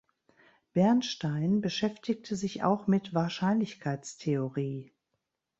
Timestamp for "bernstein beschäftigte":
0.73-2.35